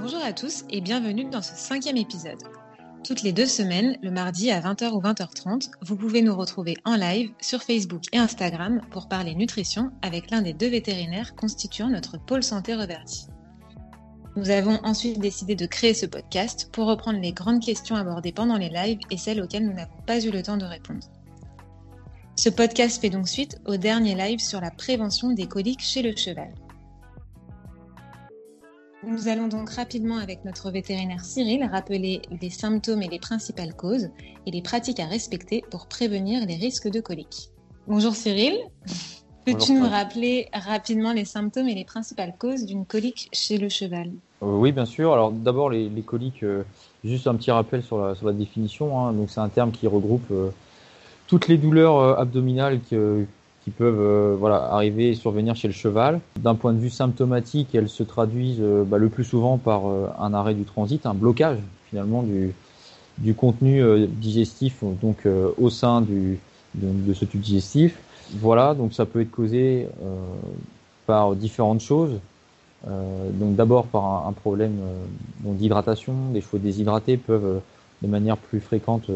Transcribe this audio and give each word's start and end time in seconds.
Bonjour 0.00 0.22
à 0.22 0.32
tous 0.32 0.64
et 0.70 0.80
bienvenue 0.80 1.24
dans 1.24 1.42
ce 1.42 1.56
cinquième 1.56 1.96
épisode. 1.96 2.38
Toutes 3.04 3.22
les 3.22 3.32
deux 3.32 3.46
semaines, 3.46 3.98
le 4.00 4.12
mardi 4.12 4.52
à 4.52 4.60
20h 4.60 4.92
ou 4.92 5.00
20h30, 5.00 5.70
vous 5.82 5.96
pouvez 5.96 6.22
nous 6.22 6.36
retrouver 6.36 6.76
en 6.84 6.94
live 6.94 7.32
sur 7.40 7.64
Facebook 7.64 8.02
et 8.12 8.18
Instagram 8.18 8.80
pour 8.92 9.08
parler 9.08 9.34
nutrition 9.34 9.90
avec 10.02 10.30
l'un 10.30 10.42
des 10.42 10.52
deux 10.52 10.68
vétérinaires 10.68 11.34
constituant 11.34 11.88
notre 11.88 12.16
pôle 12.16 12.44
santé 12.44 12.76
reverdi. 12.76 13.26
Nous 14.36 14.50
avons 14.50 14.78
ensuite 14.84 15.18
décidé 15.18 15.56
de 15.56 15.66
créer 15.66 15.94
ce 15.94 16.06
podcast 16.06 16.70
pour 16.72 16.86
reprendre 16.86 17.18
les 17.18 17.32
grandes 17.32 17.62
questions 17.62 17.96
abordées 17.96 18.32
pendant 18.32 18.56
les 18.56 18.70
lives 18.70 19.00
et 19.10 19.16
celles 19.16 19.42
auxquelles 19.42 19.66
nous 19.66 19.74
n'avons 19.74 20.00
pas 20.06 20.24
eu 20.24 20.30
le 20.30 20.44
temps 20.44 20.58
de 20.58 20.64
répondre. 20.64 21.08
Ce 22.36 22.48
podcast 22.48 23.00
fait 23.00 23.10
donc 23.10 23.28
suite 23.28 23.58
au 23.66 23.76
dernier 23.76 24.14
live 24.14 24.38
sur 24.38 24.60
la 24.60 24.70
prévention 24.70 25.32
des 25.32 25.48
coliques 25.48 25.82
chez 25.82 26.02
le 26.02 26.14
cheval. 26.14 26.54
Nous 29.08 29.26
allons 29.28 29.48
donc 29.48 29.70
rapidement 29.70 30.18
avec 30.18 30.44
notre 30.44 30.70
vétérinaire 30.70 31.24
Cyril 31.24 31.66
rappeler 31.72 32.20
les 32.42 32.50
symptômes 32.50 33.00
et 33.00 33.08
les 33.08 33.18
principales 33.18 33.74
causes 33.74 34.10
et 34.44 34.50
les 34.50 34.60
pratiques 34.60 35.00
à 35.00 35.06
respecter 35.06 35.64
pour 35.70 35.86
prévenir 35.86 36.44
les 36.46 36.56
risques 36.56 36.90
de 36.90 37.00
coliques. 37.00 37.48
Bonjour 37.86 38.14
Cyril, 38.14 38.52
peux-tu 39.46 39.72
nous 39.72 39.88
rappeler 39.88 40.48
rapidement 40.52 41.14
les 41.14 41.24
symptômes 41.24 41.68
et 41.68 41.74
les 41.74 41.86
principales 41.86 42.34
causes 42.38 42.66
d'une 42.66 42.84
colique 42.84 43.30
chez 43.32 43.56
le 43.56 43.70
cheval? 43.70 44.10
Euh, 44.42 44.58
Oui, 44.58 44.72
bien 44.72 44.84
sûr. 44.84 45.14
Alors 45.14 45.32
d'abord 45.32 45.70
les, 45.70 45.88
coliques, 46.02 46.42
euh, 46.42 46.64
juste 47.02 47.26
un 47.28 47.34
petit 47.34 47.50
rappel 47.50 47.82
sur 47.82 48.14
la, 48.22 48.32
définition. 48.34 49.00
Hein. 49.00 49.14
Donc 49.14 49.30
c'est 49.30 49.40
un 49.40 49.48
terme 49.48 49.70
qui 49.70 49.86
regroupe 49.86 50.30
euh, 50.30 50.50
toutes 51.28 51.48
les 51.48 51.56
douleurs 51.56 52.20
abdominales 52.20 52.80
que, 52.90 53.24
qui 53.68 53.74
peuvent 53.74 54.00
euh, 54.00 54.68
arriver 54.70 55.10
et 55.10 55.14
survenir 55.14 55.54
chez 55.54 55.68
le 55.68 55.74
cheval. 55.74 56.20
D'un 56.40 56.54
point 56.54 56.72
de 56.72 56.78
vue 56.78 56.90
symptomatique, 56.90 57.74
elles 57.74 57.88
se 57.88 58.02
traduisent 58.02 58.60
euh, 58.60 58.84
bah, 58.84 58.98
le 58.98 59.08
plus 59.08 59.24
souvent 59.24 59.58
par 59.58 59.88
euh, 59.88 60.08
un 60.18 60.32
arrêt 60.32 60.54
du 60.54 60.64
transit, 60.64 61.04
un 61.04 61.14
blocage 61.14 61.58
finalement 61.88 62.22
du, 62.22 62.54
contenu 63.34 63.82
digestif 64.06 64.84
donc 65.02 65.26
au 65.58 65.70
sein 65.70 66.02
de, 66.02 66.36
ce 67.14 67.24
tube 67.24 67.40
digestif. 67.40 67.98
Voilà, 68.34 68.74
donc 68.74 68.92
ça 68.92 69.06
peut 69.06 69.22
être 69.22 69.30
causé 69.30 69.88
par 71.06 71.34
différentes 71.34 71.80
choses. 71.80 72.20
donc 72.86 73.56
d'abord 73.56 73.86
par 73.86 74.26
un, 74.28 74.32
problème 74.32 74.76
d'hydratation. 75.40 76.14
Des 76.34 76.42
chevaux 76.42 76.58
déshydratés 76.58 77.16
peuvent 77.16 77.60
de 78.02 78.06
manière 78.06 78.36
plus 78.36 78.60
fréquente 78.60 79.10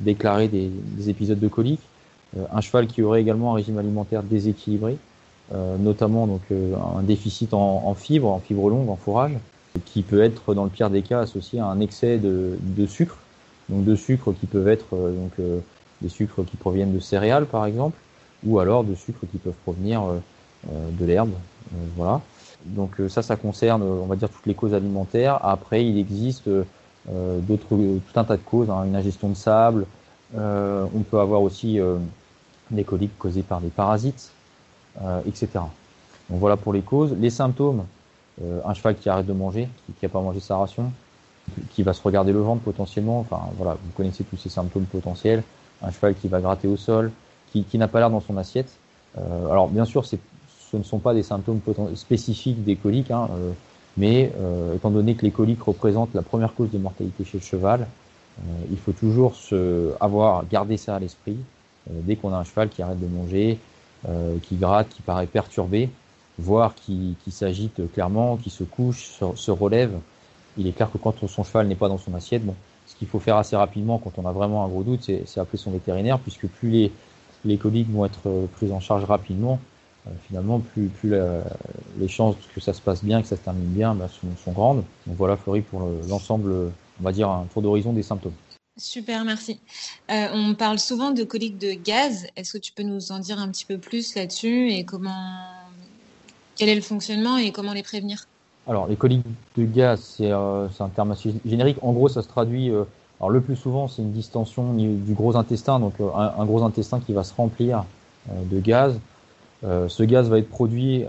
déclarer 0.00 0.48
des, 0.48 0.68
des, 0.68 1.08
épisodes 1.08 1.40
de 1.40 1.48
colique. 1.48 1.80
Euh, 2.36 2.44
un 2.52 2.60
cheval 2.60 2.86
qui 2.86 3.02
aurait 3.02 3.20
également 3.20 3.52
un 3.52 3.56
régime 3.56 3.78
alimentaire 3.78 4.22
déséquilibré, 4.22 4.96
euh, 5.54 5.76
notamment 5.76 6.26
donc 6.26 6.40
euh, 6.50 6.74
un 6.98 7.02
déficit 7.02 7.52
en, 7.52 7.82
en 7.84 7.94
fibres, 7.94 8.28
en 8.28 8.38
fibres 8.38 8.70
longues, 8.70 8.88
en 8.88 8.96
fourrage, 8.96 9.32
qui 9.86 10.02
peut 10.02 10.22
être 10.22 10.54
dans 10.54 10.64
le 10.64 10.70
pire 10.70 10.90
des 10.90 11.02
cas 11.02 11.20
associé 11.20 11.60
à 11.60 11.66
un 11.66 11.80
excès 11.80 12.18
de, 12.18 12.58
de 12.60 12.86
sucre, 12.86 13.18
donc 13.68 13.84
de 13.84 13.94
sucres 13.94 14.32
qui 14.38 14.46
peuvent 14.46 14.68
être 14.68 14.88
donc 14.90 15.32
des 16.02 16.08
sucres 16.08 16.44
qui 16.44 16.56
proviennent 16.56 16.92
de 16.92 17.00
céréales 17.00 17.46
par 17.46 17.64
exemple, 17.64 17.98
ou 18.44 18.58
alors 18.58 18.84
de 18.84 18.94
sucres 18.94 19.24
qui 19.30 19.38
peuvent 19.38 19.54
provenir 19.62 20.02
de 20.70 21.06
l'herbe, 21.06 21.32
voilà. 21.96 22.20
Donc 22.66 23.00
ça, 23.08 23.22
ça 23.22 23.36
concerne, 23.36 23.82
on 23.82 24.04
va 24.04 24.16
dire, 24.16 24.28
toutes 24.28 24.44
les 24.44 24.52
causes 24.52 24.74
alimentaires. 24.74 25.38
Après, 25.42 25.86
il 25.86 25.96
existe 25.96 26.50
d'autres, 27.08 27.68
tout 27.68 28.20
un 28.20 28.24
tas 28.24 28.36
de 28.36 28.42
causes, 28.42 28.68
hein, 28.68 28.84
une 28.84 28.94
ingestion 28.94 29.30
de 29.30 29.34
sable. 29.34 29.86
on 30.34 31.00
peut 31.10 31.18
avoir 31.18 31.40
aussi 31.40 31.80
des 32.72 32.84
coliques 32.84 33.16
causées 33.18 33.42
par 33.42 33.60
des 33.60 33.68
parasites, 33.68 34.32
euh, 35.00 35.20
etc. 35.26 35.48
Donc 36.28 36.38
voilà 36.38 36.56
pour 36.56 36.72
les 36.72 36.82
causes. 36.82 37.14
Les 37.18 37.30
symptômes, 37.30 37.84
euh, 38.42 38.60
un 38.64 38.74
cheval 38.74 38.96
qui 38.96 39.08
arrête 39.08 39.26
de 39.26 39.32
manger, 39.32 39.68
qui 39.86 40.04
n'a 40.04 40.08
pas 40.08 40.20
mangé 40.20 40.40
sa 40.40 40.56
ration, 40.56 40.92
qui 41.70 41.82
va 41.82 41.92
se 41.92 42.02
regarder 42.02 42.32
le 42.32 42.40
ventre 42.40 42.62
potentiellement, 42.62 43.20
enfin 43.20 43.40
voilà, 43.56 43.74
vous 43.82 43.90
connaissez 43.96 44.24
tous 44.24 44.36
ces 44.36 44.48
symptômes 44.48 44.84
potentiels, 44.84 45.42
un 45.82 45.90
cheval 45.90 46.14
qui 46.14 46.28
va 46.28 46.40
gratter 46.40 46.68
au 46.68 46.76
sol, 46.76 47.10
qui, 47.52 47.76
n'a 47.76 47.88
pas 47.88 48.00
l'air 48.00 48.10
dans 48.10 48.20
son 48.20 48.36
assiette. 48.36 48.70
Euh, 49.18 49.50
alors 49.50 49.68
bien 49.68 49.84
sûr, 49.84 50.06
ce 50.06 50.16
ne 50.74 50.82
sont 50.82 50.98
pas 50.98 51.12
des 51.12 51.22
symptômes 51.22 51.60
spécifiques 51.94 52.64
des 52.64 52.76
coliques, 52.76 53.10
hein, 53.10 53.28
mais 53.98 54.32
étant 54.74 54.90
donné 54.90 55.14
que 55.14 55.22
les 55.22 55.30
coliques 55.30 55.62
représentent 55.62 56.14
la 56.14 56.22
première 56.22 56.54
cause 56.54 56.70
de 56.70 56.78
mortalité 56.78 57.24
chez 57.24 57.38
le 57.38 57.44
cheval, 57.44 57.86
il 58.70 58.78
faut 58.78 58.92
toujours 58.92 59.34
se, 59.34 59.92
avoir 60.00 60.46
gardé 60.48 60.78
ça 60.78 60.96
à 60.96 60.98
l'esprit 60.98 61.36
dès 61.90 62.16
qu'on 62.16 62.32
a 62.32 62.36
un 62.36 62.44
cheval 62.44 62.68
qui 62.68 62.82
arrête 62.82 63.00
de 63.00 63.06
manger, 63.06 63.58
euh, 64.08 64.36
qui 64.42 64.56
gratte, 64.56 64.88
qui 64.88 65.00
paraît 65.00 65.28
perturbé, 65.28 65.88
voire 66.36 66.74
qui, 66.74 67.16
s'agite 67.30 67.80
clairement, 67.92 68.36
qui 68.36 68.50
se 68.50 68.64
couche, 68.64 69.20
se, 69.36 69.50
relève, 69.52 69.92
il 70.58 70.66
est 70.66 70.72
clair 70.72 70.90
que 70.90 70.98
quand 70.98 71.26
son 71.28 71.44
cheval 71.44 71.68
n'est 71.68 71.76
pas 71.76 71.88
dans 71.88 71.98
son 71.98 72.12
assiette, 72.14 72.44
bon, 72.44 72.56
ce 72.86 72.96
qu'il 72.96 73.06
faut 73.06 73.20
faire 73.20 73.36
assez 73.36 73.54
rapidement 73.54 73.98
quand 73.98 74.18
on 74.18 74.26
a 74.26 74.32
vraiment 74.32 74.64
un 74.64 74.68
gros 74.68 74.82
doute, 74.82 75.04
c'est 75.04 75.38
appeler 75.38 75.58
son 75.58 75.70
vétérinaire, 75.70 76.18
puisque 76.18 76.48
plus 76.48 76.68
les, 76.68 76.92
les 77.44 77.56
coliques 77.58 77.90
vont 77.90 78.04
être 78.04 78.26
euh, 78.26 78.46
prises 78.56 78.72
en 78.72 78.80
charge 78.80 79.04
rapidement, 79.04 79.60
finalement, 80.26 80.58
plus, 80.58 80.90
les 82.00 82.08
chances 82.08 82.34
que 82.52 82.60
ça 82.60 82.72
se 82.72 82.80
passe 82.80 83.04
bien, 83.04 83.22
que 83.22 83.28
ça 83.28 83.36
se 83.36 83.42
termine 83.42 83.68
bien, 83.68 83.94
bah, 83.94 84.08
sont, 84.08 84.26
sont, 84.44 84.50
grandes. 84.50 84.82
Donc 85.06 85.16
voilà, 85.16 85.36
Fleury, 85.36 85.60
pour 85.60 85.80
l'ensemble, 86.08 86.52
on 87.00 87.04
va 87.04 87.12
dire 87.12 87.28
un 87.28 87.44
tour 87.52 87.62
d'horizon 87.62 87.92
des 87.92 88.02
symptômes. 88.02 88.32
Super, 88.78 89.24
merci. 89.24 89.60
Euh, 90.10 90.28
on 90.32 90.54
parle 90.54 90.78
souvent 90.78 91.10
de 91.10 91.24
coliques 91.24 91.58
de 91.58 91.72
gaz. 91.72 92.26
Est-ce 92.36 92.54
que 92.54 92.58
tu 92.58 92.72
peux 92.72 92.82
nous 92.82 93.12
en 93.12 93.18
dire 93.18 93.38
un 93.38 93.48
petit 93.48 93.66
peu 93.66 93.76
plus 93.76 94.14
là-dessus 94.14 94.70
et 94.70 94.84
comment, 94.84 95.44
quel 96.56 96.70
est 96.70 96.74
le 96.74 96.80
fonctionnement 96.80 97.36
et 97.36 97.52
comment 97.52 97.74
les 97.74 97.82
prévenir? 97.82 98.26
Alors, 98.66 98.86
les 98.86 98.96
coliques 98.96 99.26
de 99.58 99.64
gaz, 99.64 100.00
c'est 100.16 100.30
euh, 100.30 100.68
un 100.80 100.88
terme 100.88 101.10
assez 101.10 101.34
générique. 101.44 101.76
En 101.82 101.92
gros, 101.92 102.08
ça 102.08 102.22
se 102.22 102.28
traduit. 102.28 102.70
Euh, 102.70 102.84
alors, 103.20 103.28
le 103.28 103.42
plus 103.42 103.56
souvent, 103.56 103.88
c'est 103.88 104.00
une 104.00 104.12
distension 104.12 104.72
du 104.72 105.12
gros 105.12 105.36
intestin, 105.36 105.78
donc 105.78 105.94
un, 106.00 106.44
gros 106.46 106.62
intestin 106.62 106.98
qui 106.98 107.12
va 107.12 107.24
se 107.24 107.34
remplir 107.34 107.84
de 108.28 108.58
gaz. 108.58 108.98
ce 109.62 110.02
gaz 110.02 110.28
va 110.28 110.38
être 110.38 110.48
produit 110.48 111.04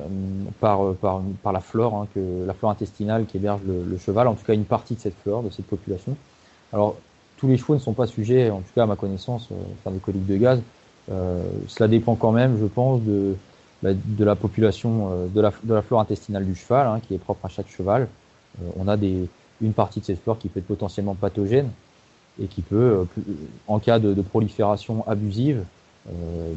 par, 0.60 0.94
par, 0.94 1.24
la 1.52 1.60
flore, 1.60 1.96
hein, 1.96 2.08
la 2.46 2.54
flore 2.54 2.70
intestinale 2.70 3.26
qui 3.26 3.38
héberge 3.38 3.62
le, 3.66 3.84
le, 3.84 3.98
cheval, 3.98 4.28
en 4.28 4.36
tout 4.36 4.46
cas 4.46 4.54
une 4.54 4.66
partie 4.66 4.94
de 4.94 5.00
cette 5.00 5.16
flore, 5.24 5.42
de 5.42 5.50
cette 5.50 5.66
population. 5.66 6.16
Alors, 6.72 6.98
tous 7.44 7.50
les 7.50 7.58
chevaux 7.58 7.74
ne 7.74 7.80
sont 7.80 7.92
pas 7.92 8.08
sujets, 8.08 8.50
en 8.50 8.60
tout 8.60 8.72
cas 8.74 8.84
à 8.84 8.86
ma 8.86 8.96
connaissance, 8.96 9.50
euh, 9.52 9.56
à 9.56 9.84
faire 9.84 9.92
des 9.92 10.00
coliques 10.00 10.26
de 10.26 10.38
gaz. 10.38 10.62
Euh, 11.12 11.44
cela 11.68 11.90
dépend 11.90 12.16
quand 12.16 12.32
même, 12.32 12.58
je 12.58 12.66
pense, 12.66 13.02
de, 13.02 13.36
bah, 13.82 13.90
de 13.94 14.24
la 14.24 14.38
population, 14.38 15.10
euh, 15.12 15.28
de, 15.28 15.42
la, 15.42 15.82
flore 15.82 16.00
intestinale 16.00 16.46
du 16.46 16.56
cheval, 16.56 16.88
hein, 16.88 17.02
qui 17.06 17.14
est 17.14 17.18
propre 17.18 17.46
à 17.46 17.50
chaque 17.50 17.68
cheval. 17.68 18.08
on 18.78 18.88
a 18.88 18.96
des, 18.96 19.28
une 19.62 19.74
partie 19.74 20.00
de 20.00 20.06
cette 20.06 20.24
flore 20.24 20.40
qui 20.40 20.48
peut 20.48 20.62
être 20.62 20.68
potentiellement 20.68 21.16
pathogène 21.16 21.70
et 22.42 22.46
qui 22.46 22.62
peut, 22.62 23.06
en 23.68 23.80
cas 23.80 24.00
de, 24.00 24.22
prolifération 24.22 25.04
abusive, 25.06 25.66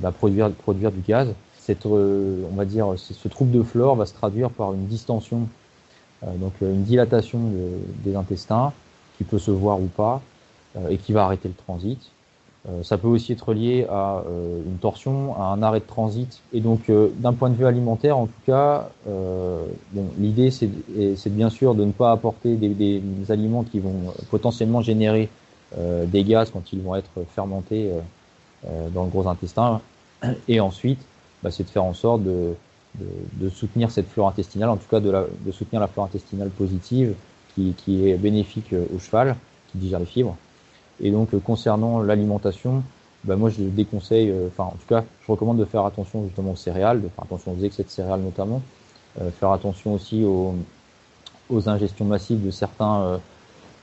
bah, 0.01 0.13
produire, 0.13 0.53
produire 0.53 0.93
du 0.93 1.01
gaz. 1.01 1.35
Cette, 1.59 1.85
on 1.85 2.55
va 2.55 2.65
dire, 2.65 2.95
ce 2.97 3.27
trouble 3.27 3.51
de 3.51 3.65
flore 3.65 3.97
va 3.97 4.07
se 4.07 4.15
traduire 4.15 4.51
par 4.51 4.73
une 4.73 4.87
distension, 4.87 5.49
donc 6.25 6.53
une 6.61 6.85
dilatation 6.85 7.41
des 8.05 8.15
intestins, 8.15 8.73
qui 9.19 9.25
peut 9.25 9.39
se 9.39 9.51
voir 9.51 9.81
ou 9.81 9.87
pas, 9.87 10.23
et 10.91 10.99
qui 10.99 11.13
va 11.13 11.25
arrêter 11.25 11.49
le 11.49 11.55
transit. 11.55 12.11
Euh, 12.69 12.83
ça 12.83 12.99
peut 12.99 13.07
aussi 13.07 13.33
être 13.33 13.55
lié 13.55 13.87
à 13.89 14.23
euh, 14.29 14.61
une 14.67 14.79
torsion, 14.79 15.37
à 15.37 15.45
un 15.45 15.63
arrêt 15.63 15.81
de 15.81 15.87
transit. 15.87 16.41
Et 16.53 16.61
donc, 16.61 16.91
d'un 17.17 17.33
point 17.33 17.51
de 17.51 17.55
vue 17.55 17.67
alimentaire, 17.67 18.19
en 18.19 18.27
tout 18.27 18.33
cas, 18.47 18.89
l'idée, 20.19 20.51
c'est 20.51 21.33
bien 21.33 21.51
sûr 21.51 21.75
de 21.75 21.85
ne 21.85 21.93
pas 21.93 22.13
apporter 22.13 22.57
des, 22.57 23.03
aliments 23.31 23.63
qui 23.63 23.79
vont 23.79 24.13
potentiellement 24.31 24.81
générer 24.83 25.29
des 25.77 26.25
gaz 26.25 26.51
quand 26.51 26.73
ils 26.73 26.81
vont 26.81 26.95
être 26.95 27.11
fermentés 27.35 27.91
dans 28.95 29.05
le 29.05 29.11
gros 29.11 29.29
intestin. 29.29 29.81
Et 30.49 30.61
ensuite, 30.61 31.01
bah, 31.43 31.51
c'est 31.51 31.65
de 31.65 31.69
faire 31.69 31.85
en 31.85 31.95
sorte 31.95 32.23
de, 32.23 32.55
soutenir 33.51 33.91
cette 33.91 34.09
flore 34.09 34.29
intestinale, 34.29 34.71
en 34.71 34.77
tout 34.77 34.89
cas 34.89 35.01
de, 35.01 35.53
soutenir 35.53 35.81
la 35.81 35.87
flore 35.87 36.07
intestinale 36.07 36.51
positive 36.51 37.15
qui 37.55 38.09
est 38.09 38.17
bénéfique 38.19 38.75
au 38.95 38.99
cheval, 38.99 39.37
qui 39.71 39.79
digère 39.79 39.99
les 39.99 40.07
fibres. 40.07 40.37
Et 41.01 41.11
donc 41.11 41.35
euh, 41.35 41.39
concernant 41.39 42.01
l'alimentation, 42.01 42.83
bah, 43.25 43.37
moi 43.37 43.51
je 43.51 43.63
déconseille, 43.63 44.31
euh, 44.31 44.49
enfin 44.49 44.65
en 44.65 44.77
tout 44.77 44.87
cas 44.89 45.05
je 45.27 45.33
recommande 45.33 45.59
de 45.59 45.65
faire 45.65 45.85
attention 45.85 46.25
justement 46.25 46.53
aux 46.53 46.57
céréales, 46.57 47.03
de 47.03 47.09
faire 47.09 47.25
attention 47.25 47.53
aux 47.59 47.65
excès 47.65 47.83
de 47.83 47.89
céréales 47.89 48.21
notamment, 48.21 48.63
euh, 49.21 49.31
faire 49.31 49.53
attention 49.53 49.95
aussi 49.95 50.25
aux, 50.25 50.55
aux 51.51 51.69
ingestions 51.69 52.05
massives 52.05 52.45
de 52.45 52.51
certains 52.51 53.21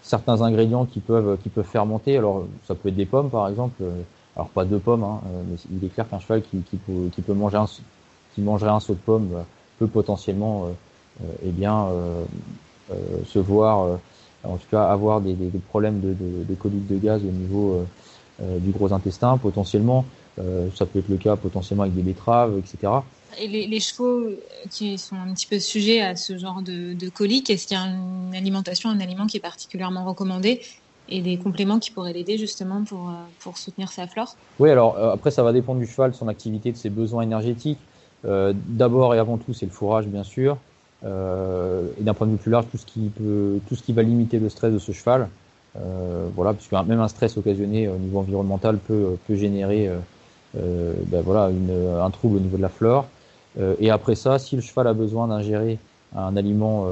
certains 0.02 0.42
ingrédients 0.42 0.86
qui 0.86 1.00
peuvent 1.00 1.38
qui 1.44 1.50
peuvent 1.50 1.66
fermenter. 1.66 2.18
Alors 2.18 2.46
ça 2.68 2.76
peut 2.76 2.90
être 2.90 2.96
des 2.96 3.06
pommes 3.06 3.30
par 3.30 3.48
exemple, 3.48 3.84
alors 4.36 4.50
pas 4.50 4.66
deux 4.66 4.80
pommes, 4.80 5.04
hein, 5.04 5.22
mais 5.50 5.56
il 5.72 5.86
est 5.86 5.90
clair 5.90 6.10
qu'un 6.10 6.20
cheval 6.20 6.42
qui, 6.42 6.58
qui, 6.70 6.78
peut, 6.78 7.10
qui 7.14 7.22
peut 7.22 7.34
manger 7.34 7.58
un 7.58 7.68
qui 8.36 8.42
mangerait 8.42 8.72
un 8.72 8.80
saut 8.80 8.94
de 8.94 9.00
pommes 9.00 9.28
bah, 9.32 9.46
peut 9.80 9.88
potentiellement 9.88 10.68
eh 11.46 11.52
bien 11.52 11.88
se 13.26 13.40
voir 13.40 14.00
en 14.44 14.58
tout 14.58 14.68
cas 14.70 14.84
avoir 14.84 15.22
des, 15.22 15.34
des, 15.34 15.60
problèmes 15.60 16.00
de, 16.00 16.10
de, 16.10 16.44
de, 16.44 16.56
colique 16.56 16.88
de 16.88 16.98
gaz 16.98 17.22
au 17.24 17.32
niveau 17.32 17.74
euh, 17.74 17.84
euh, 18.42 18.60
du 18.60 18.72
gros 18.72 18.94
intestin 18.94 19.38
potentiellement. 19.38 20.06
Euh, 20.40 20.68
ça 20.76 20.86
peut 20.86 21.00
être 21.00 21.10
le 21.10 21.18
cas 21.18 21.36
potentiellement 21.36 21.84
avec 21.84 21.96
des 21.96 22.02
betteraves, 22.02 22.58
etc. 22.58 22.92
Et 23.40 23.48
les, 23.48 23.80
chevaux 23.80 24.28
qui 24.70 24.98
sont 24.98 25.16
un 25.16 25.34
petit 25.34 25.48
peu 25.48 25.60
sujets 25.60 26.02
à 26.02 26.16
ce 26.16 26.38
genre 26.38 26.62
de, 26.62 26.94
de 26.94 27.10
colique, 27.10 27.50
est-ce 27.50 27.68
qu'il 27.68 27.78
y 27.78 27.80
a 27.80 27.84
une 27.84 28.36
alimentation, 28.36 28.90
un 28.90 29.00
aliment 29.00 29.26
qui 29.26 29.38
est 29.38 29.42
particulièrement 29.42 30.06
recommandé 30.06 30.62
et 31.10 31.22
des 31.22 31.38
compléments 31.38 31.80
qui 31.80 31.92
pourraient 31.92 32.14
l'aider 32.14 32.38
justement 32.38 32.84
pour, 32.84 33.12
pour 33.40 33.58
soutenir 33.58 33.92
sa 33.92 34.08
flore? 34.08 34.36
Oui, 34.60 34.70
alors 34.70 34.98
euh, 34.98 35.14
après 35.14 35.32
ça 35.32 35.44
va 35.44 35.52
dépendre 35.52 35.80
du 35.80 35.88
cheval, 35.88 36.12
de 36.12 36.16
son 36.16 36.28
activité, 36.28 36.72
de 36.72 36.78
ses 36.78 36.90
besoins 36.90 37.24
énergétiques. 37.24 37.80
Euh, 38.26 38.54
D'abord 38.68 39.14
et 39.16 39.20
avant 39.20 39.38
tout, 39.38 39.54
c'est 39.54 39.66
le 39.66 39.72
fourrage 39.72 40.08
bien 40.08 40.24
sûr. 40.24 40.58
Euh, 41.06 41.88
et 42.00 42.04
d'un 42.04 42.14
point 42.14 42.28
de 42.28 42.32
vue 42.32 42.38
plus 42.38 42.52
large, 42.52 42.66
tout 42.72 42.78
ce 42.78 42.86
qui 42.86 43.10
peut, 43.10 43.60
tout 43.68 43.76
ce 43.76 43.84
qui 43.84 43.94
va 43.94 44.04
limiter 44.04 44.40
le 44.40 44.50
stress 44.50 44.74
de 44.74 44.80
ce 44.80 44.92
cheval. 44.92 45.30
Euh, 45.76 46.28
voilà, 46.36 46.54
puisque 46.54 46.72
même 46.72 47.00
un 47.00 47.08
stress 47.08 47.36
occasionné 47.38 47.88
au 47.88 47.96
niveau 47.96 48.20
environnemental 48.20 48.78
peut, 48.78 49.18
peut 49.28 49.36
générer 49.36 49.90
ben 50.54 51.22
voilà, 51.22 51.50
une, 51.50 51.72
un 52.00 52.10
trouble 52.12 52.38
au 52.38 52.40
niveau 52.40 52.58
de 52.58 52.62
la 52.62 52.70
flore. 52.70 53.08
et 53.80 53.90
après 53.90 54.14
ça, 54.14 54.38
si 54.38 54.56
le 54.56 54.62
cheval 54.62 54.86
a 54.86 54.94
besoin 54.94 55.28
d'ingérer 55.28 55.80
un 56.16 56.38
aliment 56.38 56.86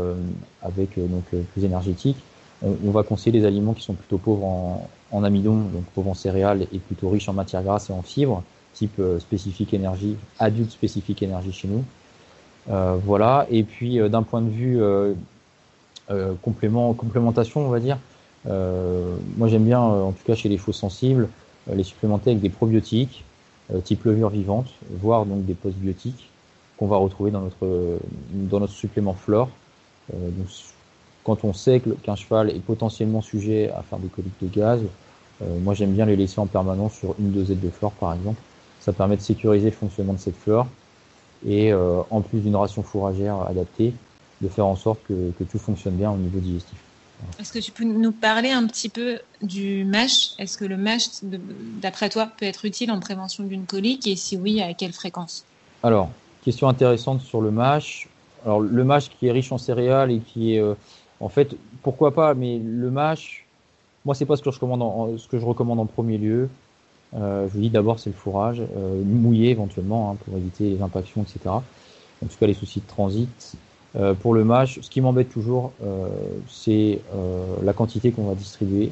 avec 0.63 0.97
donc 0.97 1.25
plus 1.53 1.63
énergétique, 1.63 2.17
on, 2.63 2.91
va 2.91 3.03
conseiller 3.03 3.39
les 3.39 3.45
aliments 3.45 3.73
qui 3.73 3.83
sont 3.83 3.93
plutôt 3.93 4.17
pauvres 4.17 4.45
en, 4.45 4.89
en, 5.11 5.23
amidon, 5.23 5.55
donc 5.55 5.83
pauvres 5.93 6.11
en 6.11 6.13
céréales 6.13 6.67
et 6.73 6.79
plutôt 6.79 7.09
riches 7.09 7.29
en 7.29 7.33
matières 7.33 7.63
grasses 7.63 7.89
et 7.89 7.93
en 7.93 8.01
fibres, 8.01 8.43
type 8.73 8.99
euh, 8.99 9.19
spécifique 9.19 9.73
énergie, 9.73 10.15
adulte 10.39 10.71
spécifique 10.71 11.21
énergie 11.23 11.51
chez 11.51 11.67
nous. 11.67 11.83
Euh, 12.69 12.97
voilà. 13.03 13.47
Et 13.49 13.63
puis 13.63 13.99
euh, 13.99 14.09
d'un 14.09 14.23
point 14.23 14.41
de 14.41 14.49
vue 14.49 14.81
complément, 16.41 16.93
complémentation, 16.93 17.61
on 17.61 17.69
va 17.69 17.79
dire, 17.79 17.97
moi 18.45 19.47
j'aime 19.47 19.63
bien, 19.63 19.79
en 19.79 20.11
tout 20.11 20.23
cas 20.25 20.35
chez 20.35 20.49
les 20.49 20.57
faux 20.57 20.73
sensibles, 20.73 21.29
les 21.73 21.83
supplémenter 21.83 22.31
avec 22.31 22.41
des 22.41 22.49
probiotiques 22.49 23.23
type 23.85 24.03
levure 24.03 24.29
vivante, 24.29 24.67
voire 24.99 25.25
donc 25.25 25.45
des 25.45 25.53
postbiotiques 25.53 26.29
qu'on 26.77 26.87
va 26.87 26.97
retrouver 26.97 27.31
dans 27.31 27.39
notre 27.39 27.97
dans 28.33 28.59
notre 28.59 28.73
supplément 28.73 29.13
flore. 29.13 29.49
donc 30.11 30.47
quand 31.23 31.43
on 31.43 31.53
sait 31.53 31.81
qu'un 32.03 32.15
cheval 32.15 32.49
est 32.49 32.59
potentiellement 32.59 33.21
sujet 33.21 33.71
à 33.71 33.83
faire 33.83 33.99
des 33.99 34.07
coliques 34.07 34.41
de 34.41 34.47
gaz, 34.47 34.81
euh, 35.41 35.59
moi 35.59 35.73
j'aime 35.73 35.93
bien 35.93 36.05
les 36.05 36.15
laisser 36.15 36.39
en 36.39 36.47
permanence 36.47 36.93
sur 36.93 37.15
une 37.19 37.31
dosette 37.31 37.59
de 37.59 37.69
flore 37.69 37.91
par 37.93 38.13
exemple. 38.13 38.41
Ça 38.79 38.93
permet 38.93 39.17
de 39.17 39.21
sécuriser 39.21 39.69
le 39.69 39.75
fonctionnement 39.75 40.13
de 40.13 40.19
cette 40.19 40.35
flore 40.35 40.67
et 41.45 41.71
euh, 41.71 42.01
en 42.09 42.21
plus 42.21 42.39
d'une 42.39 42.55
ration 42.55 42.83
fourragère 42.83 43.41
adaptée, 43.47 43.93
de 44.41 44.47
faire 44.47 44.65
en 44.65 44.75
sorte 44.75 44.99
que, 45.07 45.31
tout 45.43 45.59
fonctionne 45.59 45.95
bien 45.95 46.11
au 46.11 46.17
niveau 46.17 46.39
digestif. 46.39 46.77
Est-ce 47.39 47.53
que 47.53 47.59
tu 47.59 47.71
peux 47.71 47.83
nous 47.83 48.11
parler 48.11 48.49
un 48.49 48.65
petit 48.65 48.89
peu 48.89 49.19
du 49.43 49.85
MASH? 49.85 50.31
Est-ce 50.39 50.57
que 50.57 50.65
le 50.65 50.77
MASH, 50.77 51.21
d'après 51.81 52.09
toi, 52.09 52.27
peut 52.37 52.45
être 52.45 52.65
utile 52.65 52.91
en 52.91 52.99
prévention 52.99 53.43
d'une 53.43 53.65
colique? 53.65 54.07
Et 54.07 54.15
si 54.15 54.37
oui, 54.37 54.59
à 54.59 54.73
quelle 54.73 54.93
fréquence? 54.93 55.45
Alors, 55.83 56.09
question 56.43 56.67
intéressante 56.67 57.21
sur 57.21 57.41
le 57.41 57.51
MASH. 57.51 58.07
Alors, 58.43 58.59
le 58.59 58.83
MASH 58.83 59.09
qui 59.09 59.27
est 59.27 59.31
riche 59.31 59.51
en 59.51 59.59
céréales 59.59 60.11
et 60.11 60.19
qui 60.19 60.55
est 60.55 60.59
euh, 60.59 60.73
en 61.19 61.29
fait, 61.29 61.55
pourquoi 61.83 62.13
pas, 62.13 62.33
mais 62.33 62.57
le 62.57 62.89
MASH, 62.89 63.45
moi, 64.03 64.15
c'est 64.15 64.25
pas 64.25 64.35
ce 64.35 64.41
que 64.41 64.49
je 64.49 64.55
recommande 64.55 64.81
en, 64.81 65.17
ce 65.17 65.27
que 65.27 65.39
je 65.39 65.45
recommande 65.45 65.79
en 65.79 65.85
premier 65.85 66.17
lieu. 66.17 66.49
Euh, 67.15 67.47
je 67.47 67.53
vous 67.53 67.59
dis 67.59 67.69
d'abord, 67.69 67.99
c'est 67.99 68.09
le 68.09 68.15
fourrage, 68.15 68.61
euh, 68.61 69.01
mouillé 69.03 69.49
éventuellement, 69.49 70.11
hein, 70.11 70.17
pour 70.23 70.37
éviter 70.37 70.69
les 70.69 70.81
impactions, 70.81 71.21
etc. 71.21 71.39
En 71.45 72.27
tout 72.27 72.37
cas, 72.39 72.47
les 72.47 72.53
soucis 72.53 72.79
de 72.79 72.87
transit. 72.87 73.55
Euh, 73.97 74.13
pour 74.13 74.33
le 74.33 74.45
MASH, 74.45 74.79
ce 74.81 74.89
qui 74.89 75.01
m'embête 75.01 75.29
toujours, 75.29 75.73
c'est 76.47 77.01
la 77.63 77.73
quantité 77.73 78.11
qu'on 78.11 78.23
va 78.23 78.35
distribuer, 78.35 78.91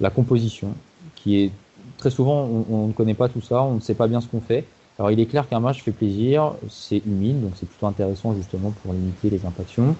la 0.00 0.10
composition, 0.10 0.74
qui 1.14 1.42
est 1.42 1.50
très 1.98 2.10
souvent, 2.10 2.48
on, 2.68 2.88
ne 2.88 2.92
connaît 2.92 3.14
pas 3.14 3.28
tout 3.28 3.40
ça, 3.40 3.62
on 3.62 3.74
ne 3.74 3.80
sait 3.80 3.94
pas 3.94 4.08
bien 4.08 4.20
ce 4.20 4.26
qu'on 4.26 4.40
fait. 4.40 4.64
Alors, 4.98 5.10
il 5.10 5.20
est 5.20 5.26
clair 5.26 5.48
qu'un 5.48 5.60
MASH 5.60 5.82
fait 5.82 5.92
plaisir, 5.92 6.54
c'est 6.68 7.02
humide, 7.06 7.42
donc 7.42 7.52
c'est 7.56 7.68
plutôt 7.68 7.86
intéressant 7.86 8.34
justement 8.34 8.72
pour 8.82 8.94
limiter 8.94 9.30
les 9.30 9.44
impactions. 9.46 9.94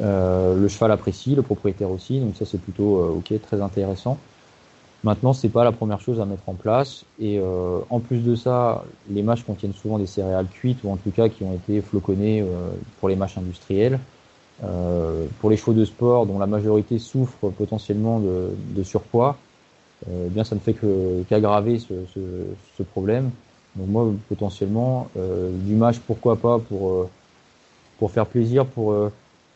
Le 0.00 0.68
cheval 0.68 0.92
apprécie, 0.92 1.34
le 1.34 1.42
propriétaire 1.42 1.90
aussi, 1.90 2.20
donc 2.20 2.36
ça 2.36 2.44
c'est 2.44 2.60
plutôt 2.60 2.98
ok, 3.16 3.32
très 3.40 3.62
intéressant. 3.62 4.18
Maintenant, 5.04 5.32
c'est 5.32 5.48
pas 5.48 5.62
la 5.62 5.72
première 5.72 6.00
chose 6.00 6.20
à 6.20 6.24
mettre 6.24 6.48
en 6.48 6.54
place. 6.54 7.04
Et 7.20 7.38
euh, 7.38 7.78
en 7.88 8.00
plus 8.00 8.18
de 8.18 8.34
ça, 8.34 8.84
les 9.10 9.22
mâches 9.22 9.44
contiennent 9.44 9.72
souvent 9.72 9.98
des 9.98 10.06
céréales 10.06 10.48
cuites 10.48 10.80
ou 10.84 10.90
en 10.90 10.96
tout 10.96 11.10
cas 11.10 11.28
qui 11.28 11.44
ont 11.44 11.54
été 11.54 11.80
floconnées 11.80 12.44
pour 12.98 13.08
les 13.08 13.16
mâches 13.16 13.38
industrielles. 13.38 13.98
pour 15.40 15.50
les 15.50 15.56
chevaux 15.56 15.72
de 15.72 15.84
sport, 15.84 16.26
dont 16.26 16.38
la 16.40 16.48
majorité 16.48 16.98
souffre 16.98 17.50
potentiellement 17.50 18.18
de, 18.18 18.50
de 18.74 18.82
surpoids, 18.82 19.36
eh 20.10 20.28
bien 20.30 20.42
ça 20.42 20.56
ne 20.56 20.60
fait 20.60 20.76
qu'aggraver 21.28 21.78
ce, 21.78 21.94
ce, 22.12 22.20
ce, 22.76 22.82
problème. 22.82 23.30
Donc 23.76 23.88
moi, 23.88 24.10
potentiellement, 24.28 25.08
du 25.14 25.74
mâche, 25.76 26.00
pourquoi 26.00 26.34
pas 26.36 26.58
pour 26.58 27.08
pour 28.00 28.10
faire 28.10 28.26
plaisir, 28.26 28.66
pour 28.66 28.94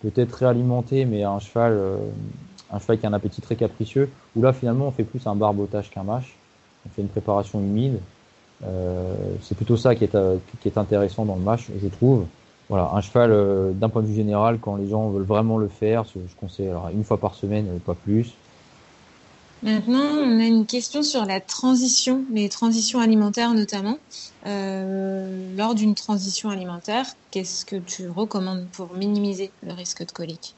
peut-être 0.02 0.32
réalimenté, 0.32 1.04
mais 1.04 1.22
un 1.22 1.38
cheval, 1.38 1.72
euh, 1.72 1.96
un 2.72 2.78
cheval 2.78 2.98
qui 2.98 3.06
a 3.06 3.08
un 3.08 3.12
appétit 3.12 3.40
très 3.40 3.56
capricieux, 3.56 4.10
où 4.36 4.42
là 4.42 4.52
finalement 4.52 4.86
on 4.86 4.90
fait 4.90 5.04
plus 5.04 5.26
un 5.26 5.34
barbotage 5.34 5.90
qu'un 5.90 6.02
mâche, 6.02 6.34
on 6.86 6.88
fait 6.90 7.02
une 7.02 7.08
préparation 7.08 7.60
humide. 7.60 7.98
Euh, 8.64 9.14
c'est 9.42 9.56
plutôt 9.56 9.76
ça 9.76 9.94
qui 9.94 10.04
est, 10.04 10.14
euh, 10.14 10.36
qui 10.60 10.69
est 10.69 10.78
intéressant 10.78 11.24
dans 11.24 11.36
le 11.36 11.42
mâche, 11.42 11.70
je 11.82 11.88
trouve. 11.88 12.26
Voilà, 12.69 12.90
un 12.94 13.00
cheval, 13.00 13.74
d'un 13.74 13.88
point 13.90 14.02
de 14.02 14.06
vue 14.06 14.14
général, 14.14 14.58
quand 14.58 14.76
les 14.76 14.88
gens 14.88 15.10
veulent 15.10 15.24
vraiment 15.24 15.58
le 15.58 15.69
faire, 15.69 16.04
je 16.04 16.34
conseille 16.36 16.70
une 16.94 17.04
fois 17.04 17.19
par 17.19 17.34
semaine, 17.34 17.66
pas 17.84 17.94
plus. 17.94 18.32
Maintenant, 19.62 20.00
on 20.00 20.40
a 20.40 20.44
une 20.44 20.66
question 20.66 21.04
sur 21.04 21.24
la 21.24 21.40
transition, 21.40 22.24
les 22.32 22.48
transitions 22.48 22.98
alimentaires 22.98 23.54
notamment. 23.54 23.96
Euh, 24.44 25.56
lors 25.56 25.76
d'une 25.76 25.94
transition 25.94 26.50
alimentaire, 26.50 27.06
qu'est-ce 27.30 27.64
que 27.64 27.76
tu 27.76 28.08
recommandes 28.08 28.66
pour 28.72 28.92
minimiser 28.94 29.52
le 29.62 29.72
risque 29.72 30.04
de 30.04 30.10
colique? 30.10 30.56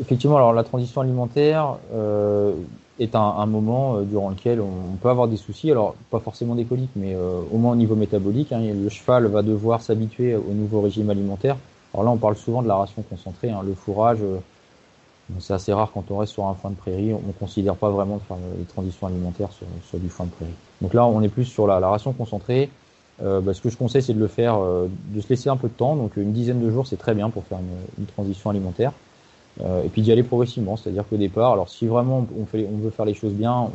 Effectivement, 0.00 0.36
alors 0.36 0.52
la 0.52 0.62
transition 0.62 1.00
alimentaire 1.00 1.78
euh, 1.92 2.52
est 2.98 3.14
un, 3.14 3.20
un 3.20 3.46
moment 3.46 3.96
euh, 3.96 4.02
durant 4.02 4.30
lequel 4.30 4.60
on, 4.60 4.96
peut 5.00 5.08
avoir 5.08 5.28
des 5.28 5.36
soucis. 5.36 5.70
Alors 5.70 5.94
pas 6.10 6.20
forcément 6.20 6.54
des 6.54 6.64
coliques, 6.64 6.92
mais 6.96 7.14
euh, 7.14 7.40
au 7.52 7.58
moins 7.58 7.72
au 7.72 7.76
niveau 7.76 7.96
métabolique. 7.96 8.52
Hein, 8.52 8.60
le 8.60 8.88
cheval 8.88 9.26
va 9.26 9.42
devoir 9.42 9.82
s'habituer 9.82 10.36
au 10.36 10.52
nouveau 10.52 10.80
régime 10.80 11.10
alimentaire. 11.10 11.56
Alors 11.92 12.04
là, 12.04 12.10
on 12.10 12.16
parle 12.16 12.36
souvent 12.36 12.62
de 12.62 12.68
la 12.68 12.76
ration 12.76 13.02
concentrée, 13.02 13.50
hein, 13.50 13.60
le 13.64 13.74
fourrage. 13.74 14.18
Euh, 14.22 14.38
c'est 15.40 15.52
assez 15.52 15.72
rare 15.72 15.90
quand 15.92 16.10
on 16.10 16.18
reste 16.18 16.32
sur 16.32 16.46
un 16.46 16.54
foin 16.54 16.70
de 16.70 16.76
prairie, 16.76 17.12
on 17.12 17.26
ne 17.26 17.32
considère 17.32 17.74
pas 17.74 17.90
vraiment 17.90 18.16
de 18.16 18.22
faire 18.22 18.38
les 18.58 18.64
transitions 18.64 19.08
alimentaires 19.08 19.52
sur, 19.52 19.66
sur, 19.86 19.98
du 19.98 20.08
foin 20.08 20.24
de 20.24 20.30
prairie. 20.30 20.54
Donc 20.80 20.94
là, 20.94 21.04
on 21.04 21.20
est 21.20 21.28
plus 21.28 21.44
sur 21.44 21.66
la, 21.66 21.80
la 21.80 21.88
ration 21.88 22.14
concentrée. 22.14 22.70
Euh, 23.22 23.40
bah, 23.40 23.52
ce 23.52 23.60
que 23.60 23.68
je 23.68 23.76
conseille, 23.76 24.02
c'est 24.02 24.14
de 24.14 24.20
le 24.20 24.28
faire, 24.28 24.56
euh, 24.58 24.88
de 25.08 25.20
se 25.20 25.28
laisser 25.28 25.50
un 25.50 25.56
peu 25.56 25.68
de 25.68 25.74
temps. 25.74 25.96
Donc 25.96 26.16
une 26.16 26.32
dizaine 26.32 26.60
de 26.60 26.70
jours, 26.70 26.86
c'est 26.86 26.96
très 26.96 27.14
bien 27.14 27.28
pour 27.30 27.44
faire 27.44 27.58
une, 27.58 28.02
une 28.02 28.06
transition 28.06 28.48
alimentaire. 28.50 28.92
Euh, 29.64 29.82
et 29.82 29.88
puis 29.88 30.02
d'y 30.02 30.12
aller 30.12 30.22
progressivement, 30.22 30.76
c'est-à-dire 30.76 31.04
qu'au 31.08 31.16
départ, 31.16 31.52
alors 31.52 31.68
si 31.68 31.86
vraiment 31.86 32.26
on, 32.36 32.44
veut 32.44 32.90
faire 32.90 33.04
les 33.04 33.14
choses 33.14 33.32
bien, 33.32 33.68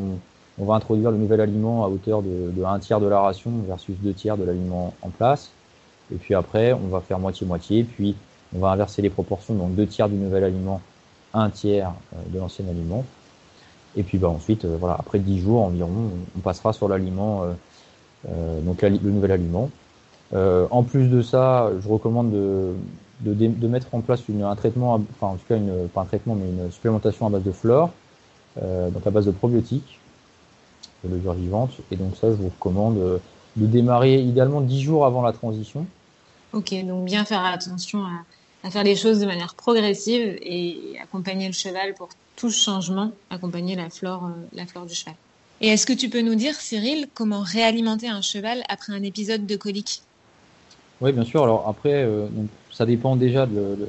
on, 0.57 0.65
va 0.65 0.75
introduire 0.75 1.11
le 1.11 1.17
nouvel 1.17 1.41
aliment 1.41 1.83
à 1.83 1.89
hauteur 1.89 2.21
de, 2.21 2.51
de 2.55 2.63
un 2.63 2.79
tiers 2.79 2.99
de 2.99 3.07
la 3.07 3.19
ration 3.19 3.51
versus 3.67 3.95
deux 4.01 4.13
tiers 4.13 4.37
de 4.37 4.43
l'aliment 4.43 4.93
en 5.01 5.09
place. 5.09 5.51
Et 6.13 6.15
puis 6.15 6.35
après, 6.35 6.73
on 6.73 6.87
va 6.87 7.01
faire 7.01 7.19
moitié-moitié, 7.19 7.83
puis 7.83 8.15
on 8.55 8.59
va 8.59 8.69
inverser 8.69 9.01
les 9.01 9.09
proportions, 9.09 9.55
donc 9.55 9.75
deux 9.75 9.87
tiers 9.87 10.07
du 10.07 10.15
nouvel 10.15 10.43
aliment 10.43 10.79
un 11.33 11.49
tiers 11.49 11.91
euh, 12.13 12.17
de 12.29 12.39
l'ancien 12.39 12.65
aliment. 12.69 13.03
Et 13.97 14.03
puis 14.03 14.17
bah, 14.17 14.29
ensuite, 14.29 14.65
euh, 14.65 14.77
voilà, 14.79 14.95
après 14.97 15.19
10 15.19 15.41
jours 15.41 15.63
environ, 15.63 16.11
on 16.37 16.39
passera 16.39 16.71
sur 16.71 16.87
l'aliment, 16.87 17.45
donc 18.63 18.81
le 18.83 18.89
nouvel 18.89 19.31
aliment. 19.31 19.69
en 20.33 20.83
plus 20.83 21.09
de 21.09 21.21
ça, 21.21 21.71
je 21.81 21.89
recommande 21.89 22.31
de, 22.31 22.73
de, 23.23 23.33
de, 23.33 23.67
mettre 23.67 23.87
en 23.93 24.01
place 24.01 24.27
une, 24.27 24.43
un 24.43 24.55
traitement, 24.55 24.93
enfin 24.93 25.33
en 25.33 25.35
tout 25.35 25.45
cas 25.47 25.57
une, 25.57 25.87
pas 25.89 26.01
un 26.01 26.05
traitement, 26.05 26.35
mais 26.35 26.47
une 26.47 26.71
supplémentation 26.71 27.25
à 27.25 27.29
base 27.29 27.43
de 27.43 27.51
flore, 27.51 27.91
euh, 28.61 28.89
donc 28.89 29.05
à 29.07 29.11
base 29.11 29.25
de 29.25 29.31
probiotiques, 29.31 29.99
de 31.03 31.09
levure 31.09 31.33
vivante. 31.33 31.71
Et 31.91 31.95
donc 31.95 32.15
ça, 32.15 32.29
je 32.29 32.35
vous 32.35 32.49
recommande 32.49 32.97
de 33.55 33.65
démarrer 33.65 34.19
idéalement 34.21 34.61
10 34.61 34.81
jours 34.81 35.05
avant 35.05 35.21
la 35.21 35.31
transition. 35.31 35.85
Ok, 36.53 36.73
donc 36.85 37.05
bien 37.05 37.25
faire 37.25 37.45
attention 37.45 38.03
à, 38.03 38.23
à 38.63 38.71
faire 38.71 38.83
les 38.83 38.95
choses 38.95 39.19
de 39.19 39.25
manière 39.25 39.55
progressive 39.55 40.37
et 40.41 40.97
accompagner 41.01 41.47
le 41.47 41.53
cheval 41.53 41.93
pour 41.93 42.09
tout 42.35 42.49
changement, 42.49 43.11
accompagner 43.29 43.75
la 43.75 43.89
flore, 43.89 44.25
euh, 44.25 44.47
la 44.53 44.65
flore 44.65 44.85
du 44.85 44.95
cheval. 44.95 45.15
Et 45.61 45.67
est-ce 45.67 45.85
que 45.85 45.93
tu 45.93 46.09
peux 46.09 46.21
nous 46.21 46.35
dire, 46.35 46.55
Cyril, 46.55 47.07
comment 47.13 47.41
réalimenter 47.41 48.07
un 48.07 48.21
cheval 48.21 48.63
après 48.69 48.93
un 48.93 49.03
épisode 49.03 49.45
de 49.45 49.55
colique? 49.55 50.01
Oui, 51.01 51.11
bien 51.11 51.25
sûr. 51.25 51.43
Alors 51.43 51.67
après, 51.67 52.03
euh, 52.03 52.27
donc, 52.27 52.47
ça 52.73 52.87
dépend 52.87 53.15
déjà 53.15 53.45
de, 53.45 53.87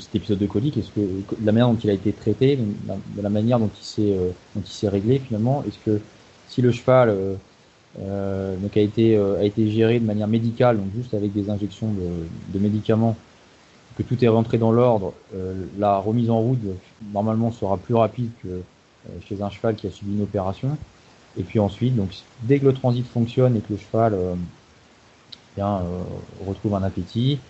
cet 0.00 0.14
épisode 0.14 0.38
de 0.38 0.46
colique. 0.46 0.78
Est-ce 0.78 0.90
que 0.90 1.00
de 1.00 1.44
la 1.46 1.52
manière 1.52 1.68
dont 1.68 1.76
il 1.76 1.90
a 1.90 1.92
été 1.92 2.12
traité, 2.12 2.56
de 2.56 3.22
la 3.22 3.28
manière 3.28 3.58
dont 3.58 3.70
il 3.78 3.84
s'est 3.84 4.12
euh, 4.12 4.30
dont 4.56 4.62
il 4.64 4.72
s'est 4.72 4.88
réglé 4.88 5.18
finalement, 5.18 5.62
est-ce 5.68 5.78
que 5.84 6.00
si 6.48 6.62
le 6.62 6.72
cheval 6.72 7.10
euh, 7.10 7.34
euh, 8.00 8.56
donc 8.56 8.76
a 8.76 8.80
été 8.80 9.16
a 9.16 9.44
été 9.44 9.70
géré 9.70 10.00
de 10.00 10.06
manière 10.06 10.26
médicale, 10.26 10.78
donc 10.78 10.86
juste 10.96 11.12
avec 11.12 11.32
des 11.34 11.50
injections 11.50 11.88
de, 12.54 12.58
médicaments 12.58 13.14
que 13.96 14.02
tout 14.02 14.24
est 14.24 14.28
rentré 14.28 14.56
dans 14.56 14.72
l'ordre, 14.72 15.12
la 15.78 15.98
remise 15.98 16.30
en 16.30 16.40
route 16.40 16.60
normalement 17.12 17.50
sera 17.50 17.76
plus 17.76 17.94
rapide 17.94 18.30
que 18.42 18.60
chez 19.26 19.42
un 19.42 19.50
cheval 19.50 19.74
qui 19.74 19.86
a 19.86 19.90
subi 19.90 20.14
une 20.14 20.22
opération. 20.22 20.78
Et 21.36 21.42
puis 21.42 21.58
ensuite, 21.58 21.96
donc 21.96 22.10
dès 22.42 22.58
que 22.58 22.66
le 22.66 22.72
transit 22.72 23.06
fonctionne 23.06 23.56
et 23.56 23.60
que 23.60 23.72
le 23.72 23.78
cheval 23.78 24.16
retrouve 26.46 26.74
un 26.74 26.82
appétit, 26.84 27.40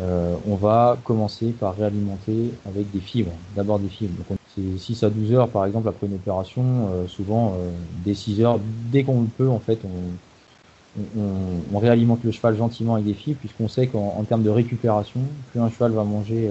on 0.00 0.56
va 0.56 0.98
commencer 1.04 1.52
par 1.52 1.76
réalimenter 1.76 2.52
avec 2.66 2.90
des 2.90 3.00
fibres, 3.00 3.32
d'abord 3.54 3.78
des 3.78 3.88
fibres. 3.88 4.14
Donc, 4.28 4.38
c'est 4.54 4.78
6 4.78 5.04
à 5.04 5.10
12 5.10 5.32
heures 5.32 5.48
par 5.48 5.66
exemple 5.66 5.88
après 5.88 6.06
une 6.06 6.14
opération, 6.14 6.64
souvent 7.06 7.56
dès 8.04 8.14
6 8.14 8.42
heures, 8.42 8.58
dès 8.90 9.04
qu'on 9.04 9.22
le 9.22 9.28
peut 9.28 9.48
en 9.48 9.60
fait, 9.60 9.78
on, 9.84 11.78
réalimente 11.78 12.24
le 12.24 12.30
cheval 12.32 12.56
gentiment 12.56 12.94
avec 12.94 13.06
des 13.06 13.14
fibres 13.14 13.38
puisqu'on 13.38 13.68
sait 13.68 13.86
qu'en 13.86 14.24
termes 14.28 14.42
de 14.42 14.50
récupération, 14.50 15.20
plus 15.52 15.60
un 15.60 15.70
cheval 15.70 15.92
va 15.92 16.04
manger, 16.04 16.50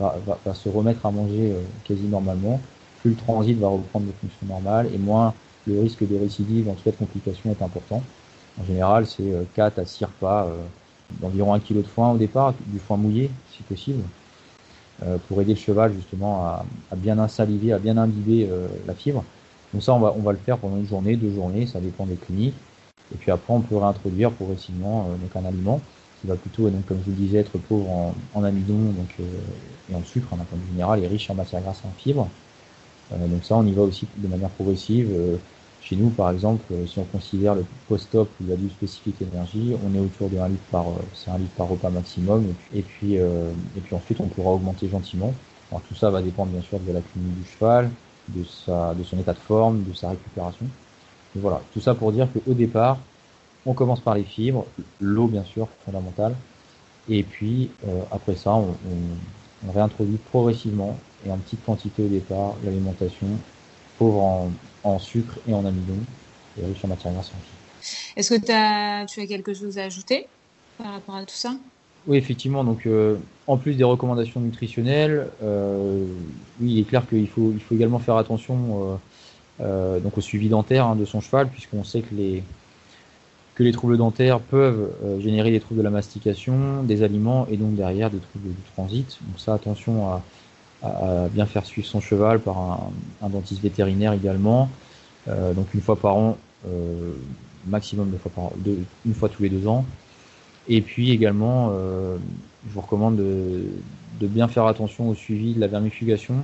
va, 0.00 0.16
se 0.54 0.68
remettre 0.68 1.06
à 1.06 1.12
manger 1.12 1.54
quasi 1.84 2.02
normalement, 2.02 2.60
plus 3.02 3.10
le 3.10 3.16
transit 3.16 3.58
va 3.58 3.68
reprendre 3.68 4.06
des 4.06 4.12
fonctions 4.20 4.46
normales 4.48 4.88
et 4.92 4.98
moins 4.98 5.34
le 5.66 5.80
risque 5.80 6.06
de 6.06 6.18
récidive, 6.18 6.68
en 6.68 6.74
tout 6.74 6.82
cas 6.84 6.90
de 6.90 6.96
complications, 6.96 7.50
est 7.50 7.62
important. 7.62 8.02
En 8.60 8.64
général, 8.64 9.06
c'est 9.06 9.32
4 9.54 9.78
euh, 9.78 9.82
à 9.82 9.84
6 9.84 10.04
repas 10.04 10.46
euh, 10.46 10.56
d'environ 11.20 11.54
1 11.54 11.60
kg 11.60 11.76
de 11.76 11.82
foin 11.82 12.12
au 12.12 12.16
départ, 12.16 12.54
du 12.66 12.78
foin 12.78 12.96
mouillé 12.96 13.30
si 13.52 13.62
possible, 13.62 14.02
euh, 15.02 15.16
pour 15.28 15.40
aider 15.40 15.54
le 15.54 15.60
cheval 15.60 15.92
justement 15.92 16.44
à, 16.44 16.64
bien 16.96 17.18
insaliver, 17.18 17.72
à 17.72 17.78
bien 17.78 17.96
imbiber 17.96 18.48
la 18.86 18.94
fibre. 18.94 19.24
Donc 19.72 19.82
ça, 19.82 19.92
on 19.92 19.98
va, 19.98 20.14
on 20.16 20.22
va 20.22 20.32
le 20.32 20.38
faire 20.38 20.58
pendant 20.58 20.76
une 20.76 20.86
journée, 20.86 21.16
deux 21.16 21.32
journées, 21.32 21.66
ça 21.66 21.80
dépend 21.80 22.06
des 22.06 22.16
cliniques. 22.16 22.54
Et 23.12 23.16
puis 23.16 23.30
après, 23.30 23.52
on 23.52 23.60
peut 23.60 23.76
réintroduire 23.76 24.30
progressivement 24.30 25.08
donc 25.20 25.34
un 25.36 25.46
aliment 25.46 25.80
qui 26.20 26.28
va 26.28 26.36
plutôt, 26.36 26.70
comme 26.86 26.98
je 27.04 27.10
vous 27.10 27.16
disais, 27.16 27.38
être 27.38 27.58
pauvre 27.58 27.90
en, 27.90 28.14
en 28.34 28.44
amidon 28.44 28.78
donc, 28.78 29.16
et 29.90 29.94
en 29.94 30.02
sucre, 30.04 30.28
en 30.32 30.36
point 30.36 30.58
de 30.58 30.62
vue 30.62 30.72
général, 30.72 31.02
et 31.02 31.08
riche 31.08 31.28
en 31.30 31.34
matière 31.34 31.60
grasse 31.60 31.82
et 31.84 31.88
en 31.88 31.92
fibres. 31.98 32.28
Euh, 33.12 33.26
donc 33.28 33.44
ça, 33.44 33.56
on 33.56 33.66
y 33.66 33.72
va 33.72 33.82
aussi 33.82 34.06
de 34.16 34.28
manière 34.28 34.50
progressive. 34.50 35.08
Euh, 35.84 35.88
chez 35.88 35.96
nous, 35.96 36.10
par 36.10 36.30
exemple, 36.30 36.64
euh, 36.72 36.86
si 36.86 36.98
on 36.98 37.04
considère 37.04 37.54
le 37.54 37.64
post-op 37.88 38.28
où 38.40 38.44
il 38.44 38.50
y 38.50 38.52
a 38.52 38.56
du 38.56 38.68
spécifique 38.70 39.20
énergie, 39.20 39.74
on 39.84 39.94
est 39.94 40.00
autour 40.00 40.28
de 40.28 40.38
1 40.38 40.48
litre 40.48 40.62
par, 40.70 40.86
c'est 41.14 41.30
un 41.30 41.38
litre 41.38 41.54
par 41.56 41.68
repas 41.68 41.90
maximum. 41.90 42.54
Et 42.74 42.82
puis, 42.82 43.14
et 43.14 43.80
puis 43.82 43.94
ensuite, 43.94 44.20
on 44.20 44.26
pourra 44.26 44.52
augmenter 44.52 44.88
gentiment. 44.88 45.32
Alors, 45.70 45.82
tout 45.82 45.94
ça 45.94 46.10
va 46.10 46.22
dépendre 46.22 46.52
bien 46.52 46.62
sûr 46.62 46.78
de 46.78 46.92
la 46.92 47.00
clinique 47.00 47.42
du 47.42 47.48
cheval, 47.48 47.90
de, 48.28 48.44
sa, 48.44 48.94
de 48.94 49.02
son 49.04 49.18
état 49.18 49.32
de 49.32 49.38
forme, 49.38 49.82
de 49.84 49.92
sa 49.94 50.10
récupération. 50.10 50.66
Et 51.36 51.40
voilà, 51.40 51.60
tout 51.72 51.80
ça 51.80 51.94
pour 51.94 52.12
dire 52.12 52.28
qu'au 52.32 52.54
départ, 52.54 52.98
on 53.66 53.74
commence 53.74 54.00
par 54.00 54.14
les 54.14 54.24
fibres, 54.24 54.66
l'eau 55.00 55.26
bien 55.26 55.44
sûr, 55.44 55.68
fondamentale. 55.84 56.34
Et 57.08 57.22
puis 57.22 57.70
après 58.12 58.34
ça, 58.36 58.54
on, 58.54 58.74
on 59.66 59.72
réintroduit 59.72 60.16
progressivement 60.16 60.96
et 61.26 61.30
en 61.30 61.38
petite 61.38 61.64
quantité 61.64 62.02
au 62.02 62.08
départ 62.08 62.54
l'alimentation 62.64 63.26
pauvre 63.98 64.50
en, 64.82 64.98
sucre 64.98 65.38
et 65.48 65.54
en 65.54 65.64
amidon 65.64 65.96
et 66.58 66.66
riche 66.66 66.84
en 66.84 66.88
matières 66.88 67.12
grasses 67.12 67.32
Est-ce 68.16 68.34
que 68.34 68.52
as, 68.52 69.06
tu 69.06 69.20
as 69.20 69.26
quelque 69.26 69.54
chose 69.54 69.78
à 69.78 69.84
ajouter 69.84 70.28
par 70.78 70.92
rapport 70.92 71.16
à 71.16 71.24
tout 71.24 71.34
ça? 71.34 71.54
Oui, 72.06 72.18
effectivement. 72.18 72.64
Donc, 72.64 72.86
euh, 72.86 73.16
en 73.46 73.56
plus 73.56 73.74
des 73.76 73.84
recommandations 73.84 74.40
nutritionnelles, 74.40 75.28
euh, 75.42 76.04
oui, 76.60 76.72
il 76.72 76.78
est 76.80 76.84
clair 76.84 77.08
qu'il 77.08 77.28
faut, 77.28 77.52
il 77.54 77.62
faut 77.62 77.74
également 77.74 77.98
faire 77.98 78.16
attention 78.16 78.98
euh, 79.60 80.00
donc 80.00 80.18
au 80.18 80.20
suivi 80.20 80.48
dentaire 80.48 80.86
hein, 80.86 80.96
de 80.96 81.04
son 81.04 81.20
cheval, 81.20 81.48
puisqu'on 81.48 81.84
sait 81.84 82.02
que 82.02 82.14
les, 82.14 82.42
que 83.54 83.62
les 83.62 83.72
troubles 83.72 83.96
dentaires 83.96 84.40
peuvent 84.40 84.90
générer 85.20 85.50
des 85.50 85.60
troubles 85.60 85.78
de 85.78 85.84
la 85.84 85.90
mastication, 85.90 86.82
des 86.82 87.02
aliments 87.02 87.46
et 87.50 87.56
donc 87.56 87.74
derrière 87.74 88.10
des 88.10 88.18
troubles 88.18 88.48
du 88.48 88.62
transit. 88.74 89.18
Donc 89.22 89.38
ça, 89.38 89.54
attention 89.54 90.08
à, 90.08 90.22
à 90.84 91.28
bien 91.28 91.46
faire 91.46 91.64
suivre 91.64 91.86
son 91.86 92.00
cheval 92.00 92.40
par 92.40 92.58
un, 93.22 93.28
dentiste 93.28 93.62
vétérinaire 93.62 94.12
également. 94.12 94.68
Euh, 95.28 95.54
donc 95.54 95.72
une 95.72 95.80
fois 95.80 95.96
par 95.96 96.16
an, 96.16 96.36
euh, 96.68 97.12
maximum 97.66 98.10
deux 98.10 98.18
fois 98.18 98.30
par 98.34 98.44
an, 98.44 98.52
une 99.06 99.14
fois 99.14 99.28
tous 99.28 99.42
les 99.42 99.48
deux 99.48 99.66
ans. 99.66 99.84
Et 100.68 100.82
puis 100.82 101.10
également, 101.10 101.70
euh, 101.72 102.16
je 102.68 102.74
vous 102.74 102.80
recommande 102.80 103.16
de, 103.16 104.26
bien 104.26 104.48
faire 104.48 104.66
attention 104.66 105.08
au 105.10 105.14
suivi 105.14 105.54
de 105.54 105.60
la 105.60 105.66
vermifugation. 105.66 106.36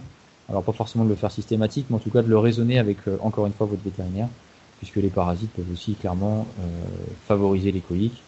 Alors 0.49 0.63
pas 0.63 0.73
forcément 0.73 1.05
de 1.05 1.11
le 1.11 1.15
faire 1.15 1.31
systématique, 1.31 1.87
mais 1.89 1.97
en 1.97 2.01
tout 2.01 2.11
cas 2.11 2.23
de 2.23 2.29
le 2.29 2.39
raisonner 2.39 2.79
avec 2.79 2.99
encore 3.23 3.47
une 3.47 3.53
fois 3.53 3.67
votre 3.67 3.83
vétérinaire, 3.83 4.29
puisque 4.79 4.97
les 4.97 5.09
parasites 5.09 5.51
peuvent 5.53 5.71
aussi 5.73 5.95
clairement 5.95 6.47
favoriser 7.27 7.73
les 7.73 7.81
coliques. 7.81 8.21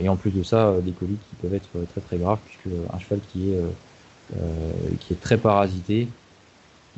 et 0.00 0.08
en 0.08 0.16
plus 0.16 0.30
de 0.30 0.42
ça, 0.42 0.76
des 0.82 0.92
coliques 0.92 1.20
qui 1.28 1.36
peuvent 1.42 1.54
être 1.54 1.68
très 1.90 2.00
très 2.00 2.16
graves, 2.16 2.38
puisque 2.46 2.74
un 2.90 2.98
cheval 3.00 3.18
qui 3.32 3.50
est 3.50 3.60
qui 5.00 5.12
est 5.12 5.20
très 5.20 5.38
parasité, 5.38 6.08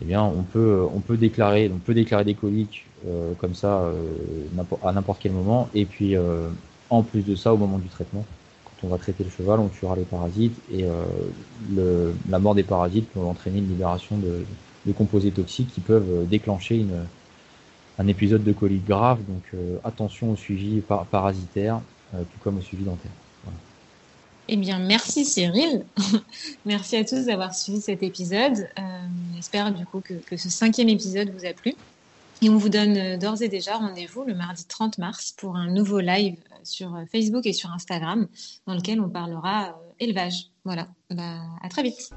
eh 0.02 0.04
bien, 0.04 0.22
on 0.22 0.42
peut, 0.42 0.86
on 0.94 1.00
peut 1.00 1.16
déclarer, 1.16 1.70
on 1.72 1.78
peut 1.78 1.94
déclarer 1.94 2.24
des 2.24 2.34
coliques 2.34 2.86
euh, 3.06 3.32
comme 3.38 3.54
ça 3.54 3.80
euh, 3.80 3.94
à 4.84 4.92
n'importe 4.92 5.20
quel 5.22 5.32
moment. 5.32 5.68
Et 5.74 5.84
puis, 5.84 6.14
en 6.90 7.02
plus 7.02 7.22
de 7.22 7.34
ça, 7.34 7.52
au 7.52 7.56
moment 7.56 7.78
du 7.78 7.88
traitement, 7.88 8.24
quand 8.64 8.86
on 8.86 8.90
va 8.90 8.98
traiter 8.98 9.24
le 9.24 9.30
cheval, 9.30 9.60
on 9.60 9.68
tuera 9.68 9.96
les 9.96 10.04
parasites 10.04 10.58
et 10.72 10.84
la 12.28 12.38
mort 12.38 12.54
des 12.54 12.62
parasites 12.62 13.08
peut 13.10 13.20
entraîner 13.20 13.58
une 13.58 13.68
libération 13.68 14.16
de, 14.18 14.44
composés 14.92 15.32
toxiques 15.32 15.72
qui 15.74 15.80
peuvent 15.80 16.26
déclencher 16.28 16.76
une, 16.76 17.06
un 17.98 18.06
épisode 18.06 18.44
de 18.44 18.52
colique 18.52 18.86
grave. 18.86 19.18
Donc, 19.26 19.60
attention 19.82 20.30
au 20.30 20.36
suivi 20.36 20.82
parasitaire, 21.10 21.80
tout 22.12 22.38
comme 22.42 22.58
au 22.58 22.60
suivi 22.60 22.84
dentaire. 22.84 23.10
Eh 24.48 24.56
bien, 24.56 24.78
merci 24.78 25.24
Cyril. 25.24 25.84
merci 26.64 26.96
à 26.96 27.04
tous 27.04 27.26
d'avoir 27.26 27.54
suivi 27.54 27.80
cet 27.80 28.02
épisode. 28.02 28.68
Euh, 28.78 28.82
J'espère 29.34 29.72
du 29.72 29.84
coup 29.84 30.00
que, 30.00 30.36
ce 30.36 30.48
cinquième 30.48 30.88
épisode 30.88 31.30
vous 31.30 31.44
a 31.44 31.52
plu. 31.52 31.74
Et 32.42 32.50
on 32.50 32.56
vous 32.56 32.68
donne 32.68 32.96
euh, 32.96 33.16
d'ores 33.16 33.42
et 33.42 33.48
déjà 33.48 33.76
rendez-vous 33.76 34.24
le 34.24 34.34
mardi 34.34 34.64
30 34.66 34.98
mars 34.98 35.32
pour 35.36 35.56
un 35.56 35.68
nouveau 35.68 36.00
live 36.00 36.36
euh, 36.52 36.56
sur 36.64 36.94
euh, 36.94 37.04
Facebook 37.10 37.46
et 37.46 37.52
sur 37.52 37.70
Instagram 37.70 38.28
dans 38.66 38.74
lequel 38.74 39.00
on 39.00 39.08
parlera 39.08 39.78
élevage. 40.00 40.50
Voilà, 40.64 40.88
bah, 41.10 41.40
à 41.62 41.68
très 41.68 41.82
vite. 41.82 42.10